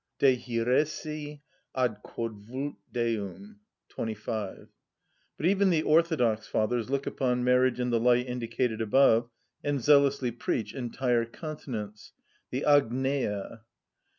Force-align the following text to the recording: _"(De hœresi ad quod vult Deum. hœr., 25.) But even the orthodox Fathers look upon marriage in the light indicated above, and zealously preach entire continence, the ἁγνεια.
_"(De 0.17 0.35
hœresi 0.35 1.41
ad 1.75 2.01
quod 2.01 2.33
vult 2.33 2.73
Deum. 2.91 3.59
hœr., 3.87 3.87
25.) 3.89 4.69
But 5.37 5.45
even 5.45 5.69
the 5.69 5.83
orthodox 5.83 6.47
Fathers 6.47 6.89
look 6.89 7.05
upon 7.05 7.43
marriage 7.43 7.79
in 7.79 7.91
the 7.91 7.99
light 7.99 8.25
indicated 8.25 8.81
above, 8.81 9.29
and 9.63 9.79
zealously 9.79 10.31
preach 10.31 10.73
entire 10.73 11.25
continence, 11.25 12.13
the 12.49 12.65
ἁγνεια. 12.67 13.61